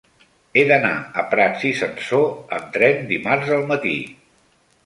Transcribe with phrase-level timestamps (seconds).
[0.59, 3.97] He d'anar a Prats i Sansor amb tren dimarts al matí.